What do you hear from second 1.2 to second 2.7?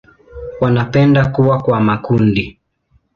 kuwa kwa makundi.